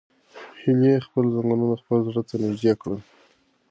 هیلې 0.61 0.93
خپل 1.05 1.25
زنګونونه 1.35 1.75
خپل 1.81 1.97
زړه 2.07 2.21
ته 2.29 2.35
نږدې 2.43 2.73
کړل. 2.81 2.99